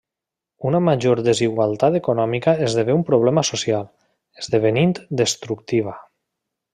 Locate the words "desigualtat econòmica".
1.27-2.55